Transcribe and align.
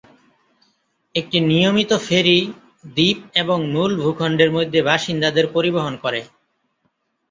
একটি 1.15 1.37
নিয়মিত 1.49 1.91
ফেরি 2.07 2.37
দ্বীপ 2.95 3.19
এবং 3.35 3.57
মূল 3.73 3.91
ভূখণ্ডের 4.01 4.49
মধ্যে 4.51 4.79
বাসিন্দাদের 4.89 5.45
পরিবহণ 5.55 5.93
করে। 6.03 6.21